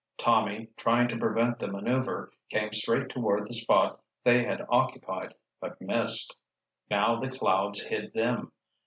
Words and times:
Tommy, 0.17 0.67
trying 0.77 1.07
to 1.09 1.17
prevent 1.19 1.59
the 1.59 1.67
maneuver, 1.71 2.31
came 2.49 2.73
straight 2.73 3.07
toward 3.09 3.45
the 3.45 3.53
spot 3.53 4.01
they 4.23 4.41
had 4.43 4.65
occupied, 4.67 5.35
but 5.59 5.79
missed. 5.79 6.41
Now 6.89 7.19
the 7.19 7.29
clouds 7.29 7.83
hid 7.85 8.11
them. 8.15 8.51